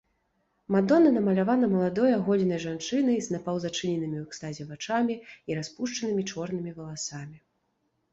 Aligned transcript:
Мадонна 0.75 1.09
намалявана 1.17 1.67
маладой 1.73 2.15
аголенай 2.19 2.59
жанчынай 2.63 3.19
з 3.25 3.35
напаўзачыненымі 3.35 4.17
ў 4.21 4.23
экстазе 4.31 4.63
вачамі 4.71 5.19
і 5.53 5.59
распушчанымі 5.59 6.23
чорнымі 6.33 6.71
валасамі. 6.79 7.37